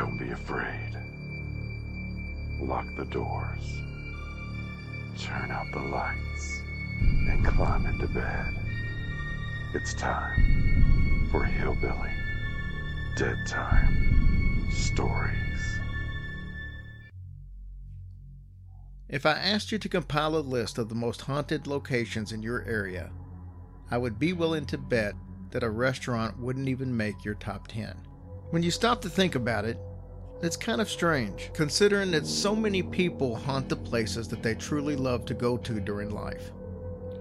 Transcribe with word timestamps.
Don't 0.00 0.16
be 0.16 0.30
afraid. 0.30 0.96
Lock 2.58 2.86
the 2.96 3.04
doors. 3.04 3.82
Turn 5.18 5.50
out 5.50 5.66
the 5.74 5.78
lights. 5.78 6.62
And 7.28 7.44
climb 7.44 7.84
into 7.84 8.08
bed. 8.08 8.54
It's 9.74 9.92
time 9.92 11.28
for 11.30 11.44
Hillbilly 11.44 12.14
Dead 13.14 13.36
Time 13.46 14.70
Stories. 14.72 15.80
If 19.10 19.26
I 19.26 19.32
asked 19.32 19.70
you 19.70 19.76
to 19.76 19.88
compile 19.90 20.34
a 20.34 20.38
list 20.38 20.78
of 20.78 20.88
the 20.88 20.94
most 20.94 21.20
haunted 21.20 21.66
locations 21.66 22.32
in 22.32 22.40
your 22.40 22.64
area, 22.64 23.10
I 23.90 23.98
would 23.98 24.18
be 24.18 24.32
willing 24.32 24.64
to 24.64 24.78
bet 24.78 25.12
that 25.50 25.62
a 25.62 25.68
restaurant 25.68 26.38
wouldn't 26.38 26.70
even 26.70 26.96
make 26.96 27.22
your 27.22 27.34
top 27.34 27.68
10. 27.68 27.94
When 28.48 28.62
you 28.62 28.70
stop 28.70 29.02
to 29.02 29.10
think 29.10 29.34
about 29.34 29.66
it, 29.66 29.78
it's 30.42 30.56
kind 30.56 30.80
of 30.80 30.88
strange, 30.88 31.50
considering 31.52 32.10
that 32.12 32.26
so 32.26 32.56
many 32.56 32.82
people 32.82 33.36
haunt 33.36 33.68
the 33.68 33.76
places 33.76 34.26
that 34.28 34.42
they 34.42 34.54
truly 34.54 34.96
love 34.96 35.24
to 35.26 35.34
go 35.34 35.58
to 35.58 35.80
during 35.80 36.10
life. 36.10 36.52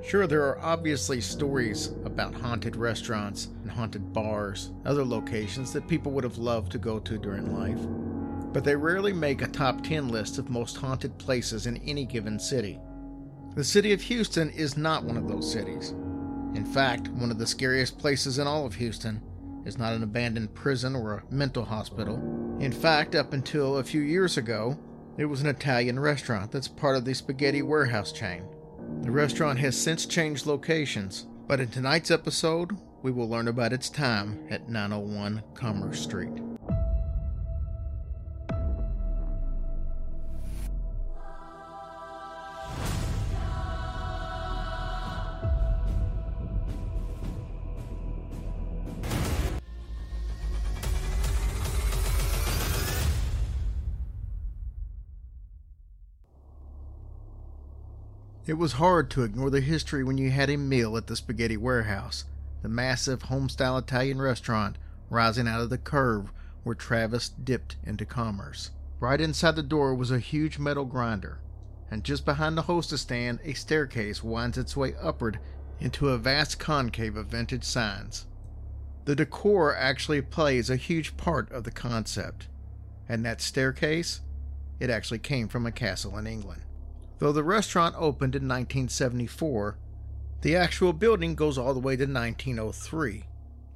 Sure, 0.02 0.26
there 0.26 0.46
are 0.46 0.60
obviously 0.60 1.20
stories 1.20 1.88
about 2.06 2.34
haunted 2.34 2.78
restaurants 2.78 3.50
and 3.64 3.70
haunted 3.70 4.14
bars, 4.14 4.72
other 4.86 5.04
locations 5.04 5.74
that 5.74 5.88
people 5.88 6.14
would 6.14 6.24
have 6.24 6.38
loved 6.38 6.72
to 6.72 6.78
go 6.78 7.00
to 7.00 7.18
during 7.18 7.54
life, 7.54 7.86
but 8.54 8.64
they 8.64 8.76
rarely 8.76 9.12
make 9.12 9.42
a 9.42 9.48
top 9.48 9.84
10 9.84 10.08
list 10.08 10.38
of 10.38 10.50
most 10.50 10.78
haunted 10.78 11.18
places 11.18 11.68
in 11.68 11.78
any 11.78 12.06
given 12.06 12.40
city. 12.40 12.80
The 13.56 13.64
city 13.64 13.92
of 13.92 14.02
Houston 14.04 14.50
is 14.52 14.78
not 14.78 15.04
one 15.04 15.18
of 15.18 15.28
those 15.28 15.52
cities. 15.52 15.90
In 16.56 16.66
fact, 16.66 17.10
one 17.10 17.30
of 17.30 17.38
the 17.38 17.46
scariest 17.46 17.98
places 17.98 18.40
in 18.40 18.48
all 18.48 18.66
of 18.66 18.76
Houston 18.76 19.22
is 19.66 19.78
not 19.78 19.94
an 19.94 20.04
abandoned 20.04 20.54
prison 20.54 20.96
or 20.96 21.14
a 21.14 21.34
mental 21.34 21.66
hospital. 21.66 22.16
In 22.60 22.72
fact, 22.72 23.16
up 23.16 23.34
until 23.34 23.78
a 23.78 23.84
few 23.84 24.02
years 24.02 24.38
ago, 24.38 24.78
it 25.18 25.26
was 25.26 25.42
an 25.42 25.48
Italian 25.48 26.00
restaurant 26.00 26.52
that's 26.52 26.68
part 26.68 26.96
of 26.96 27.06
the 27.06 27.14
Spaghetti 27.14 27.62
Warehouse 27.62 28.12
chain. 28.12 28.44
The 29.02 29.12
restaurant 29.12 29.60
has 29.60 29.78
since 29.78 30.06
changed 30.06 30.46
locations, 30.46 31.28
but 31.48 31.60
in 31.60 31.70
tonight's 31.70 32.12
episode, 32.12 32.78
we 33.02 33.12
will 33.12 33.30
learn 33.30 33.48
about 33.48 33.74
its 33.74 33.90
time 33.90 34.40
at 34.50 34.70
901 34.70 35.44
Commerce 35.54 36.02
Street. 36.02 36.32
It 58.50 58.58
was 58.58 58.74
hard 58.82 59.12
to 59.12 59.22
ignore 59.22 59.52
the 59.52 59.62
history 59.62 60.04
when 60.04 60.18
you 60.18 60.32
had 60.32 60.50
a 60.50 60.58
meal 60.58 60.98
at 60.98 61.06
the 61.06 61.16
Spaghetti 61.16 61.56
Warehouse, 61.56 62.26
the 62.64 62.68
massive 62.68 63.22
home-style 63.22 63.78
Italian 63.78 64.20
restaurant 64.20 64.80
rising 65.08 65.48
out 65.48 65.62
of 65.62 65.70
the 65.70 65.78
curve 65.78 66.32
where 66.64 66.74
Travis 66.74 67.30
dipped 67.30 67.76
into 67.84 68.08
commerce. 68.08 68.72
Right 69.00 69.22
inside 69.22 69.56
the 69.56 69.62
door 69.62 69.94
was 69.94 70.10
a 70.10 70.18
huge 70.18 70.58
metal 70.58 70.86
grinder, 70.86 71.42
and 71.92 72.04
just 72.04 72.26
behind 72.26 72.58
the 72.58 72.64
hostess 72.64 73.02
stand, 73.02 73.40
a 73.44 73.54
staircase 73.54 74.24
winds 74.24 74.58
its 74.58 74.76
way 74.76 74.96
upward 75.00 75.40
into 75.80 76.10
a 76.10 76.18
vast 76.18 76.58
concave 76.58 77.18
of 77.18 77.28
vintage 77.28 77.64
signs. 77.64 78.26
The 79.06 79.16
decor 79.16 79.76
actually 79.76 80.24
plays 80.24 80.72
a 80.72 80.76
huge 80.76 81.18
part 81.18 81.52
of 81.52 81.66
the 81.66 81.72
concept, 81.72 82.48
and 83.08 83.24
that 83.26 83.42
staircase, 83.42 84.22
it 84.80 84.90
actually 84.90 85.20
came 85.20 85.48
from 85.48 85.68
a 85.68 85.72
castle 85.72 86.18
in 86.18 86.26
England. 86.26 86.64
Though 87.20 87.34
the 87.34 87.44
restaurant 87.44 87.96
opened 87.98 88.36
in 88.36 88.44
1974, 88.44 89.78
the 90.42 90.56
actual 90.56 90.94
building 90.94 91.36
goes 91.36 91.58
all 91.58 91.74
the 91.74 91.80
way 91.80 91.98
to 91.98 92.06
1903. 92.06 93.26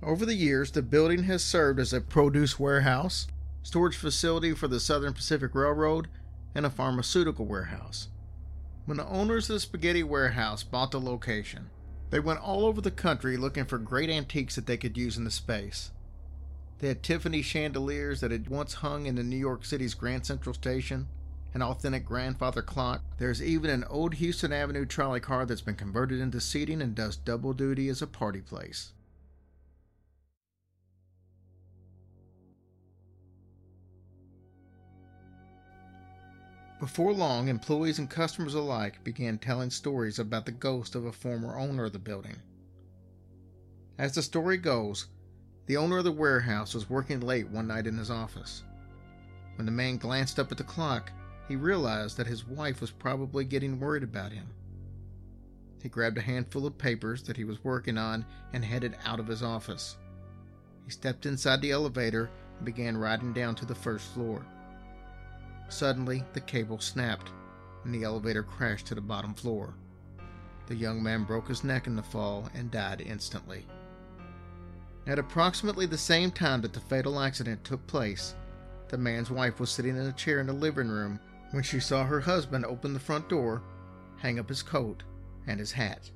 Over 0.01 0.25
the 0.25 0.33
years, 0.33 0.71
the 0.71 0.81
building 0.81 1.23
has 1.23 1.43
served 1.43 1.79
as 1.79 1.91
a 1.91 1.99
produce 1.99 2.57
warehouse, 2.57 3.27
storage 3.61 3.97
facility 3.97 4.53
for 4.53 4.69
the 4.69 4.79
Southern 4.79 5.13
Pacific 5.13 5.53
Railroad, 5.53 6.07
and 6.55 6.65
a 6.65 6.69
pharmaceutical 6.69 7.45
warehouse. 7.45 8.07
When 8.85 8.97
the 8.97 9.07
owners 9.07 9.49
of 9.49 9.55
the 9.55 9.59
Spaghetti 9.59 10.03
Warehouse 10.03 10.63
bought 10.63 10.91
the 10.91 10.99
location, 10.99 11.69
they 12.09 12.19
went 12.19 12.41
all 12.41 12.65
over 12.65 12.79
the 12.79 12.91
country 12.91 13.37
looking 13.37 13.65
for 13.65 13.77
great 13.77 14.09
antiques 14.09 14.55
that 14.55 14.67
they 14.67 14.77
could 14.77 14.97
use 14.97 15.17
in 15.17 15.23
the 15.23 15.31
space. 15.31 15.91
They 16.79 16.89
had 16.89 17.01
Tiffany 17.01 17.41
chandeliers 17.41 18.19
that 18.19 18.31
had 18.31 18.49
once 18.49 18.75
hung 18.75 19.05
in 19.05 19.15
the 19.15 19.23
New 19.23 19.37
York 19.37 19.65
City's 19.65 19.93
Grand 19.93 20.25
Central 20.25 20.53
Station, 20.53 21.07
an 21.53 21.61
authentic 21.61 22.05
grandfather 22.05 22.61
clock. 22.61 23.03
There's 23.17 23.41
even 23.41 23.69
an 23.69 23.83
old 23.85 24.15
Houston 24.15 24.51
Avenue 24.51 24.85
trolley 24.85 25.19
car 25.19 25.45
that's 25.45 25.61
been 25.61 25.75
converted 25.75 26.19
into 26.19 26.41
seating 26.41 26.81
and 26.81 26.95
does 26.95 27.15
double 27.15 27.53
duty 27.53 27.89
as 27.89 28.01
a 28.01 28.07
party 28.07 28.41
place. 28.41 28.93
Before 36.79 37.13
long, 37.13 37.47
employees 37.47 37.97
and 37.97 38.09
customers 38.09 38.55
alike 38.55 39.03
began 39.05 39.37
telling 39.37 39.69
stories 39.69 40.19
about 40.19 40.45
the 40.45 40.51
ghost 40.51 40.95
of 40.95 41.05
a 41.05 41.13
former 41.13 41.57
owner 41.57 41.85
of 41.85 41.93
the 41.93 41.99
building. 41.99 42.35
As 43.97 44.15
the 44.15 44.21
story 44.21 44.57
goes, 44.57 45.07
the 45.67 45.77
owner 45.77 45.99
of 45.99 46.03
the 46.03 46.11
warehouse 46.11 46.73
was 46.73 46.89
working 46.89 47.21
late 47.21 47.47
one 47.47 47.67
night 47.67 47.87
in 47.87 47.97
his 47.97 48.11
office. 48.11 48.63
When 49.55 49.65
the 49.65 49.71
man 49.71 49.95
glanced 49.95 50.39
up 50.39 50.51
at 50.51 50.57
the 50.57 50.65
clock, 50.65 51.11
he 51.47 51.55
realized 51.55 52.17
that 52.17 52.27
his 52.27 52.45
wife 52.45 52.81
was 52.81 52.91
probably 52.91 53.43
getting 53.43 53.79
worried 53.79 54.03
about 54.03 54.31
him. 54.31 54.47
He 55.81 55.89
grabbed 55.89 56.17
a 56.17 56.21
handful 56.21 56.65
of 56.65 56.77
papers 56.77 57.23
that 57.23 57.35
he 57.35 57.43
was 57.43 57.63
working 57.63 57.97
on 57.97 58.25
and 58.53 58.63
headed 58.63 58.95
out 59.05 59.19
of 59.19 59.27
his 59.27 59.43
office. 59.43 59.97
He 60.85 60.91
stepped 60.91 61.25
inside 61.25 61.61
the 61.61 61.71
elevator 61.71 62.29
and 62.57 62.65
began 62.65 62.95
riding 62.95 63.33
down 63.33 63.55
to 63.55 63.65
the 63.65 63.75
first 63.75 64.07
floor. 64.13 64.45
Suddenly, 65.67 66.23
the 66.33 66.41
cable 66.41 66.79
snapped 66.79 67.31
and 67.83 67.93
the 67.93 68.03
elevator 68.03 68.43
crashed 68.43 68.87
to 68.87 68.95
the 68.95 69.01
bottom 69.01 69.33
floor. 69.33 69.73
The 70.67 70.75
young 70.75 71.03
man 71.03 71.25
broke 71.25 71.49
his 71.49 71.65
neck 71.65 71.87
in 71.87 71.97
the 71.97 72.03
fall 72.03 72.49
and 72.53 72.71
died 72.71 73.01
instantly. 73.01 73.65
At 75.05 75.19
approximately 75.19 75.85
the 75.85 75.97
same 75.97 76.31
time 76.31 76.61
that 76.61 76.71
the 76.71 76.79
fatal 76.79 77.19
accident 77.19 77.65
took 77.65 77.85
place, 77.87 78.35
the 78.87 78.97
man's 78.97 79.29
wife 79.29 79.59
was 79.59 79.69
sitting 79.69 79.97
in 79.97 80.05
a 80.05 80.13
chair 80.13 80.39
in 80.39 80.47
the 80.47 80.53
living 80.53 80.87
room 80.87 81.19
when 81.53 81.61
she 81.61 81.79
saw 81.79 82.03
her 82.03 82.19
husband 82.19 82.65
open 82.65 82.95
the 82.95 82.99
front 82.99 83.29
door, 83.29 83.61
hang 84.17 84.39
up 84.39 84.49
his 84.49 84.63
coat 84.63 85.03
and 85.45 85.59
his 85.59 85.71
hat. 85.71 86.09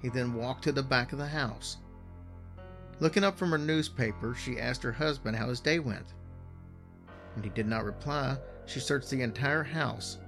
He 0.00 0.08
then 0.08 0.34
walked 0.34 0.64
to 0.64 0.72
the 0.72 0.82
back 0.82 1.12
of 1.12 1.18
the 1.20 1.28
house. 1.28 1.76
Looking 2.98 3.22
up 3.22 3.38
from 3.38 3.52
her 3.52 3.58
newspaper, 3.58 4.34
she 4.34 4.58
asked 4.58 4.82
her 4.82 4.90
husband 4.90 5.36
how 5.36 5.48
his 5.48 5.60
day 5.60 5.78
went. 5.78 6.14
When 7.34 7.44
he 7.44 7.50
did 7.50 7.68
not 7.68 7.84
reply, 7.84 8.36
she 8.66 8.80
searched 8.80 9.10
the 9.10 9.22
entire 9.22 9.62
house. 9.62 10.18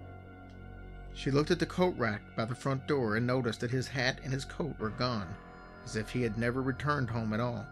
She 1.12 1.32
looked 1.32 1.50
at 1.50 1.58
the 1.58 1.66
coat 1.66 1.96
rack 1.98 2.22
by 2.36 2.44
the 2.44 2.54
front 2.54 2.86
door 2.86 3.16
and 3.16 3.26
noticed 3.26 3.58
that 3.60 3.72
his 3.72 3.88
hat 3.88 4.20
and 4.22 4.32
his 4.32 4.44
coat 4.44 4.78
were 4.78 4.90
gone, 4.90 5.34
as 5.84 5.96
if 5.96 6.08
he 6.08 6.22
had 6.22 6.38
never 6.38 6.62
returned 6.62 7.10
home 7.10 7.32
at 7.32 7.40
all. 7.40 7.66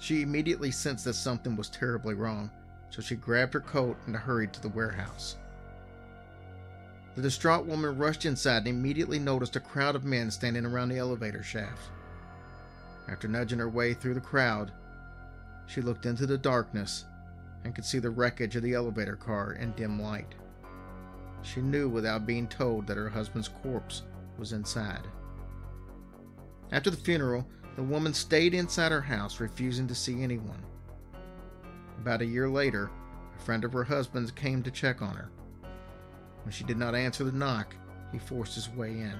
She 0.00 0.22
immediately 0.22 0.72
sensed 0.72 1.04
that 1.04 1.14
something 1.14 1.54
was 1.54 1.68
terribly 1.68 2.14
wrong 2.14 2.50
so 2.90 3.02
she 3.02 3.14
grabbed 3.14 3.54
her 3.54 3.60
coat 3.60 3.96
and 4.06 4.16
hurried 4.16 4.52
to 4.52 4.62
the 4.62 4.68
warehouse. 4.68 5.36
The 7.14 7.22
distraught 7.22 7.66
woman 7.66 7.98
rushed 7.98 8.24
inside 8.24 8.58
and 8.58 8.68
immediately 8.68 9.18
noticed 9.18 9.56
a 9.56 9.60
crowd 9.60 9.96
of 9.96 10.04
men 10.04 10.30
standing 10.30 10.64
around 10.64 10.90
the 10.90 10.98
elevator 10.98 11.42
shaft. 11.42 11.90
After 13.08 13.26
nudging 13.26 13.58
her 13.58 13.68
way 13.68 13.94
through 13.94 14.14
the 14.14 14.20
crowd, 14.20 14.72
she 15.66 15.80
looked 15.80 16.06
into 16.06 16.26
the 16.26 16.38
darkness 16.38 17.06
and 17.64 17.74
could 17.74 17.84
see 17.84 17.98
the 17.98 18.10
wreckage 18.10 18.56
of 18.56 18.62
the 18.62 18.74
elevator 18.74 19.16
car 19.16 19.54
in 19.54 19.72
dim 19.72 20.00
light. 20.00 20.34
She 21.42 21.60
knew 21.60 21.88
without 21.88 22.26
being 22.26 22.46
told 22.46 22.86
that 22.86 22.96
her 22.96 23.08
husband's 23.08 23.48
corpse 23.48 24.02
was 24.38 24.52
inside. 24.52 25.06
After 26.70 26.90
the 26.90 26.96
funeral, 26.96 27.46
the 27.76 27.82
woman 27.82 28.12
stayed 28.14 28.54
inside 28.54 28.92
her 28.92 29.00
house, 29.00 29.40
refusing 29.40 29.86
to 29.88 29.94
see 29.94 30.22
anyone. 30.22 30.62
About 31.98 32.22
a 32.22 32.26
year 32.26 32.48
later, 32.48 32.90
a 33.36 33.42
friend 33.42 33.64
of 33.64 33.72
her 33.72 33.84
husband's 33.84 34.30
came 34.30 34.62
to 34.62 34.70
check 34.70 35.02
on 35.02 35.14
her. 35.14 35.30
When 36.44 36.52
she 36.52 36.64
did 36.64 36.78
not 36.78 36.94
answer 36.94 37.24
the 37.24 37.32
knock, 37.32 37.74
he 38.12 38.18
forced 38.18 38.54
his 38.54 38.70
way 38.70 38.90
in. 38.90 39.14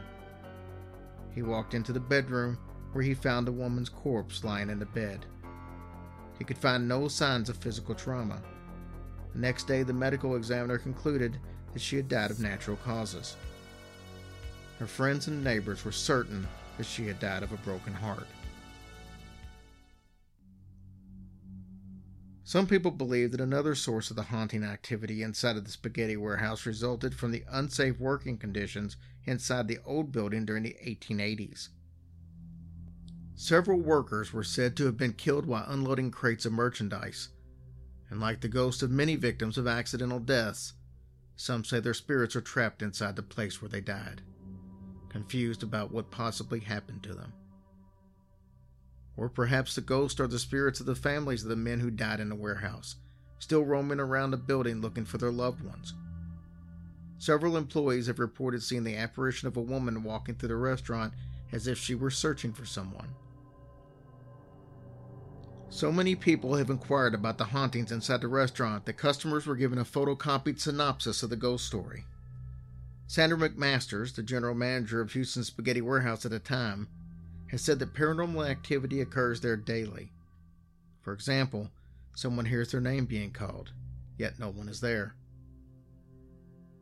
He 1.34 1.42
walked 1.42 1.74
into 1.74 1.92
the 1.92 2.00
bedroom 2.00 2.58
where 2.92 3.04
he 3.04 3.14
found 3.14 3.46
the 3.46 3.52
woman's 3.52 3.88
corpse 3.88 4.44
lying 4.44 4.70
in 4.70 4.78
the 4.78 4.86
bed. 4.86 5.26
He 6.38 6.44
could 6.44 6.58
find 6.58 6.88
no 6.88 7.08
signs 7.08 7.48
of 7.48 7.56
physical 7.56 7.94
trauma. 7.94 8.40
The 9.34 9.40
next 9.40 9.66
day, 9.66 9.82
the 9.82 9.92
medical 9.92 10.36
examiner 10.36 10.78
concluded 10.78 11.38
that 11.72 11.82
she 11.82 11.96
had 11.96 12.08
died 12.08 12.30
of 12.30 12.40
natural 12.40 12.76
causes. 12.78 13.36
Her 14.78 14.86
friends 14.86 15.26
and 15.26 15.44
neighbors 15.44 15.84
were 15.84 15.92
certain 15.92 16.46
that 16.76 16.86
she 16.86 17.06
had 17.06 17.18
died 17.18 17.42
of 17.42 17.52
a 17.52 17.56
broken 17.58 17.92
heart. 17.92 18.26
Some 22.48 22.66
people 22.66 22.92
believe 22.92 23.32
that 23.32 23.42
another 23.42 23.74
source 23.74 24.08
of 24.08 24.16
the 24.16 24.22
haunting 24.22 24.64
activity 24.64 25.22
inside 25.22 25.58
of 25.58 25.66
the 25.66 25.70
spaghetti 25.70 26.16
warehouse 26.16 26.64
resulted 26.64 27.14
from 27.14 27.30
the 27.30 27.44
unsafe 27.50 28.00
working 28.00 28.38
conditions 28.38 28.96
inside 29.26 29.68
the 29.68 29.80
old 29.84 30.12
building 30.12 30.46
during 30.46 30.62
the 30.62 30.74
1880s. 30.82 31.68
Several 33.34 33.78
workers 33.78 34.32
were 34.32 34.42
said 34.42 34.78
to 34.78 34.86
have 34.86 34.96
been 34.96 35.12
killed 35.12 35.44
while 35.44 35.66
unloading 35.68 36.10
crates 36.10 36.46
of 36.46 36.54
merchandise, 36.54 37.28
and 38.08 38.18
like 38.18 38.40
the 38.40 38.48
ghosts 38.48 38.82
of 38.82 38.90
many 38.90 39.14
victims 39.14 39.58
of 39.58 39.66
accidental 39.66 40.18
deaths, 40.18 40.72
some 41.36 41.64
say 41.64 41.80
their 41.80 41.92
spirits 41.92 42.34
are 42.34 42.40
trapped 42.40 42.80
inside 42.80 43.16
the 43.16 43.22
place 43.22 43.60
where 43.60 43.68
they 43.68 43.82
died, 43.82 44.22
confused 45.10 45.62
about 45.62 45.92
what 45.92 46.10
possibly 46.10 46.60
happened 46.60 47.02
to 47.02 47.12
them. 47.12 47.34
Or 49.18 49.28
perhaps 49.28 49.74
the 49.74 49.80
ghosts 49.80 50.20
are 50.20 50.28
the 50.28 50.38
spirits 50.38 50.78
of 50.78 50.86
the 50.86 50.94
families 50.94 51.42
of 51.42 51.48
the 51.48 51.56
men 51.56 51.80
who 51.80 51.90
died 51.90 52.20
in 52.20 52.28
the 52.28 52.36
warehouse, 52.36 52.94
still 53.40 53.64
roaming 53.64 53.98
around 53.98 54.30
the 54.30 54.36
building 54.36 54.80
looking 54.80 55.04
for 55.04 55.18
their 55.18 55.32
loved 55.32 55.60
ones. 55.60 55.92
Several 57.18 57.56
employees 57.56 58.06
have 58.06 58.20
reported 58.20 58.62
seeing 58.62 58.84
the 58.84 58.96
apparition 58.96 59.48
of 59.48 59.56
a 59.56 59.60
woman 59.60 60.04
walking 60.04 60.36
through 60.36 60.50
the 60.50 60.56
restaurant 60.56 61.14
as 61.50 61.66
if 61.66 61.78
she 61.78 61.96
were 61.96 62.12
searching 62.12 62.52
for 62.52 62.64
someone. 62.64 63.08
So 65.68 65.90
many 65.90 66.14
people 66.14 66.54
have 66.54 66.70
inquired 66.70 67.12
about 67.12 67.38
the 67.38 67.44
hauntings 67.46 67.90
inside 67.90 68.20
the 68.20 68.28
restaurant 68.28 68.86
that 68.86 68.92
customers 68.94 69.46
were 69.46 69.56
given 69.56 69.78
a 69.78 69.84
photocopied 69.84 70.60
synopsis 70.60 71.24
of 71.24 71.30
the 71.30 71.36
ghost 71.36 71.66
story. 71.66 72.04
Sandra 73.08 73.36
McMasters, 73.36 74.14
the 74.14 74.22
general 74.22 74.54
manager 74.54 75.00
of 75.00 75.12
Houston's 75.12 75.48
Spaghetti 75.48 75.80
Warehouse 75.80 76.24
at 76.24 76.30
the 76.30 76.38
time, 76.38 76.86
has 77.50 77.62
said 77.62 77.78
that 77.78 77.94
paranormal 77.94 78.48
activity 78.48 79.00
occurs 79.00 79.40
there 79.40 79.56
daily. 79.56 80.12
For 81.02 81.12
example, 81.12 81.70
someone 82.14 82.46
hears 82.46 82.70
their 82.70 82.80
name 82.80 83.06
being 83.06 83.30
called, 83.30 83.72
yet 84.18 84.38
no 84.38 84.50
one 84.50 84.68
is 84.68 84.80
there. 84.80 85.14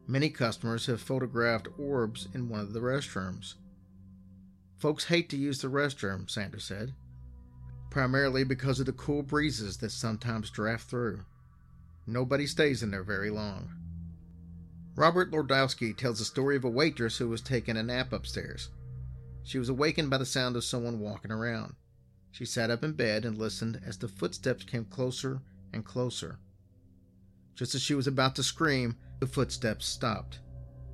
Many 0.09 0.31
customers 0.31 0.87
have 0.87 1.01
photographed 1.01 1.69
orbs 1.79 2.29
in 2.33 2.49
one 2.49 2.61
of 2.61 2.73
the 2.73 2.81
restrooms. 2.81 3.55
Folks 4.79 5.07
hate 5.07 5.29
to 5.31 5.37
use 5.37 5.61
the 5.61 5.69
restroom, 5.69 6.31
Sanders 6.31 6.65
said, 6.65 6.93
primarily 7.91 8.45
because 8.45 8.79
of 8.79 8.87
the 8.87 8.93
cool 8.93 9.23
breezes 9.23 9.79
that 9.79 9.91
sometimes 9.91 10.51
draft 10.51 10.89
through. 10.89 11.25
Nobody 12.07 12.47
stays 12.47 12.83
in 12.83 12.91
there 12.91 13.03
very 13.03 13.31
long. 13.31 13.71
Robert 14.95 15.31
Wlodarski 15.31 15.97
tells 15.97 16.19
the 16.19 16.25
story 16.25 16.57
of 16.57 16.65
a 16.65 16.71
waitress 16.71 17.19
who 17.19 17.29
was 17.29 17.41
taking 17.41 17.77
a 17.77 17.83
nap 17.83 18.13
upstairs. 18.13 18.71
She 19.47 19.61
was 19.61 19.69
awakened 19.69 20.11
by 20.11 20.19
the 20.19 20.27
sound 20.27 20.57
of 20.57 20.65
someone 20.65 20.99
walking 20.99 21.31
around. 21.31 21.77
She 22.33 22.45
sat 22.45 22.69
up 22.69 22.83
in 22.83 22.95
bed 22.95 23.25
and 23.25 23.39
listened 23.39 23.81
as 23.87 23.97
the 23.97 24.09
footsteps 24.09 24.65
came 24.65 24.85
closer 24.87 25.41
and 25.73 25.85
closer. 25.85 26.41
Just 27.55 27.73
as 27.73 27.81
she 27.81 27.95
was 27.95 28.09
about 28.09 28.35
to 28.35 28.43
scream, 28.43 28.97
the 29.21 29.27
footsteps 29.29 29.87
stopped. 29.87 30.41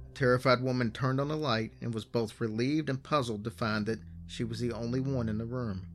The 0.08 0.18
terrified 0.18 0.60
woman 0.60 0.90
turned 0.90 1.18
on 1.18 1.28
the 1.28 1.36
light 1.36 1.72
and 1.80 1.94
was 1.94 2.04
both 2.04 2.42
relieved 2.42 2.90
and 2.90 3.02
puzzled 3.02 3.42
to 3.44 3.50
find 3.50 3.86
that 3.86 4.00
she 4.26 4.44
was 4.44 4.60
the 4.60 4.72
only 4.72 5.00
one 5.00 5.30
in 5.30 5.38
the 5.38 5.46
room. 5.46 5.86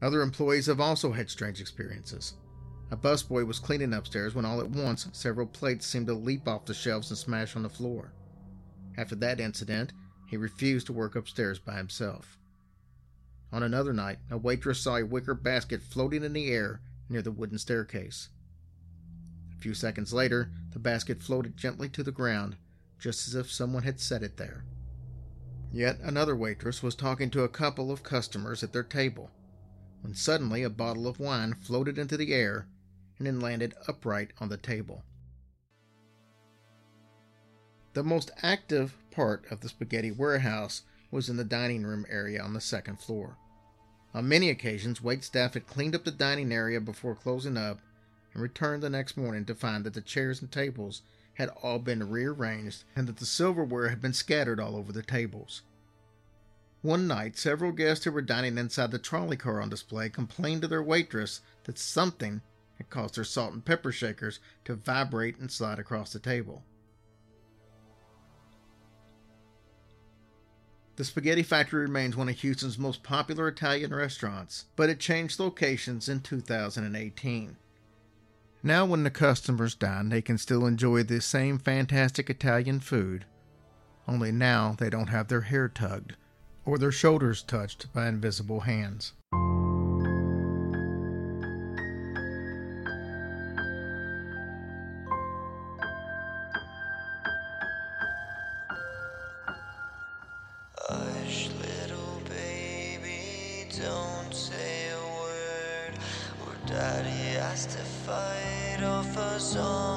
Other 0.00 0.22
employees 0.22 0.66
have 0.66 0.80
also 0.80 1.10
had 1.10 1.30
strange 1.30 1.60
experiences. 1.60 2.34
A 2.92 2.96
busboy 2.96 3.44
was 3.44 3.58
cleaning 3.58 3.92
upstairs 3.92 4.36
when 4.36 4.44
all 4.44 4.60
at 4.60 4.70
once 4.70 5.08
several 5.12 5.48
plates 5.48 5.84
seemed 5.84 6.06
to 6.06 6.14
leap 6.14 6.46
off 6.46 6.66
the 6.66 6.74
shelves 6.74 7.10
and 7.10 7.18
smash 7.18 7.56
on 7.56 7.64
the 7.64 7.68
floor. 7.68 8.12
After 8.96 9.16
that 9.16 9.40
incident, 9.40 9.92
he 10.30 10.36
refused 10.36 10.86
to 10.86 10.92
work 10.92 11.16
upstairs 11.16 11.58
by 11.58 11.76
himself. 11.76 12.38
On 13.50 13.64
another 13.64 13.92
night, 13.92 14.20
a 14.30 14.38
waitress 14.38 14.78
saw 14.78 14.94
a 14.94 15.04
wicker 15.04 15.34
basket 15.34 15.82
floating 15.82 16.22
in 16.22 16.34
the 16.34 16.52
air 16.52 16.80
near 17.08 17.20
the 17.20 17.32
wooden 17.32 17.58
staircase. 17.58 18.28
A 19.52 19.60
few 19.60 19.74
seconds 19.74 20.12
later, 20.12 20.52
the 20.72 20.78
basket 20.78 21.20
floated 21.20 21.56
gently 21.56 21.88
to 21.88 22.04
the 22.04 22.12
ground, 22.12 22.54
just 23.00 23.26
as 23.26 23.34
if 23.34 23.50
someone 23.50 23.82
had 23.82 23.98
set 23.98 24.22
it 24.22 24.36
there. 24.36 24.64
Yet 25.72 25.98
another 25.98 26.36
waitress 26.36 26.80
was 26.80 26.94
talking 26.94 27.28
to 27.30 27.42
a 27.42 27.48
couple 27.48 27.90
of 27.90 28.04
customers 28.04 28.62
at 28.62 28.72
their 28.72 28.84
table, 28.84 29.32
when 30.00 30.14
suddenly 30.14 30.62
a 30.62 30.70
bottle 30.70 31.08
of 31.08 31.18
wine 31.18 31.56
floated 31.60 31.98
into 31.98 32.16
the 32.16 32.32
air 32.32 32.68
and 33.18 33.26
then 33.26 33.40
landed 33.40 33.74
upright 33.88 34.30
on 34.38 34.48
the 34.48 34.56
table. 34.56 35.02
The 37.92 38.04
most 38.04 38.30
active 38.40 38.96
part 39.10 39.50
of 39.50 39.60
the 39.60 39.68
spaghetti 39.68 40.12
warehouse 40.12 40.82
was 41.10 41.28
in 41.28 41.36
the 41.36 41.44
dining 41.44 41.82
room 41.82 42.06
area 42.08 42.40
on 42.40 42.54
the 42.54 42.60
second 42.60 43.00
floor. 43.00 43.36
On 44.14 44.28
many 44.28 44.48
occasions, 44.48 45.02
wait 45.02 45.24
staff 45.24 45.54
had 45.54 45.66
cleaned 45.66 45.96
up 45.96 46.04
the 46.04 46.12
dining 46.12 46.52
area 46.52 46.80
before 46.80 47.16
closing 47.16 47.56
up 47.56 47.80
and 48.32 48.42
returned 48.42 48.82
the 48.82 48.90
next 48.90 49.16
morning 49.16 49.44
to 49.44 49.56
find 49.56 49.84
that 49.84 49.94
the 49.94 50.00
chairs 50.00 50.40
and 50.40 50.52
tables 50.52 51.02
had 51.34 51.48
all 51.62 51.80
been 51.80 52.08
rearranged 52.08 52.84
and 52.94 53.08
that 53.08 53.16
the 53.16 53.26
silverware 53.26 53.88
had 53.88 54.00
been 54.00 54.12
scattered 54.12 54.60
all 54.60 54.76
over 54.76 54.92
the 54.92 55.02
tables. 55.02 55.62
One 56.82 57.08
night, 57.08 57.36
several 57.36 57.72
guests 57.72 58.04
who 58.04 58.12
were 58.12 58.22
dining 58.22 58.56
inside 58.56 58.92
the 58.92 58.98
trolley 58.98 59.36
car 59.36 59.60
on 59.60 59.68
display 59.68 60.08
complained 60.10 60.62
to 60.62 60.68
their 60.68 60.82
waitress 60.82 61.40
that 61.64 61.78
something 61.78 62.40
had 62.78 62.88
caused 62.88 63.16
their 63.16 63.24
salt 63.24 63.52
and 63.52 63.64
pepper 63.64 63.90
shakers 63.90 64.38
to 64.64 64.74
vibrate 64.76 65.38
and 65.38 65.50
slide 65.50 65.78
across 65.78 66.12
the 66.12 66.18
table. 66.20 66.64
The 71.00 71.06
Spaghetti 71.06 71.42
Factory 71.42 71.80
remains 71.80 72.14
one 72.14 72.28
of 72.28 72.38
Houston's 72.40 72.76
most 72.76 73.02
popular 73.02 73.48
Italian 73.48 73.94
restaurants, 73.94 74.66
but 74.76 74.90
it 74.90 75.00
changed 75.00 75.40
locations 75.40 76.10
in 76.10 76.20
2018. 76.20 77.56
Now, 78.62 78.84
when 78.84 79.02
the 79.02 79.10
customers 79.10 79.74
dine, 79.74 80.10
they 80.10 80.20
can 80.20 80.36
still 80.36 80.66
enjoy 80.66 81.04
the 81.04 81.22
same 81.22 81.58
fantastic 81.58 82.28
Italian 82.28 82.80
food, 82.80 83.24
only 84.06 84.30
now 84.30 84.76
they 84.78 84.90
don't 84.90 85.08
have 85.08 85.28
their 85.28 85.40
hair 85.40 85.70
tugged 85.70 86.16
or 86.66 86.76
their 86.76 86.92
shoulders 86.92 87.42
touched 87.42 87.90
by 87.94 88.06
invisible 88.06 88.60
hands. 88.60 89.14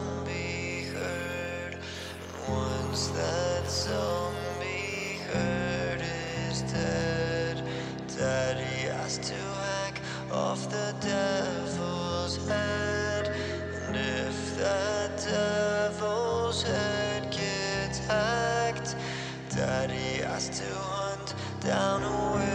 zombie 0.03 0.85
herd. 0.93 1.73
And 1.75 2.53
once 2.53 3.07
that 3.09 3.69
zombie 3.69 5.19
herd 5.31 6.01
is 6.49 6.61
dead, 6.63 7.63
Daddy 8.17 8.87
has 8.91 9.17
to 9.19 9.33
hack 9.33 10.01
off 10.31 10.69
the 10.69 10.95
devil's 10.99 12.47
head. 12.47 13.27
And 13.87 13.95
if 13.95 14.57
that 14.57 15.17
devil's 15.17 16.63
head 16.63 17.31
gets 17.31 17.99
hacked, 17.99 18.95
Daddy 19.49 20.23
has 20.23 20.49
to 20.59 20.75
hunt 20.75 21.35
down 21.61 22.03
a 22.03 22.35
way. 22.35 22.52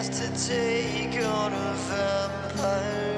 So 0.00 0.24
I 2.60 3.17